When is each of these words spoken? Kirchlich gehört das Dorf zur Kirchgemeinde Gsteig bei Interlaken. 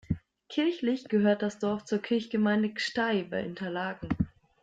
Kirchlich 0.49 1.09
gehört 1.09 1.43
das 1.43 1.59
Dorf 1.59 1.85
zur 1.85 1.99
Kirchgemeinde 1.99 2.73
Gsteig 2.73 3.29
bei 3.29 3.43
Interlaken. 3.43 4.09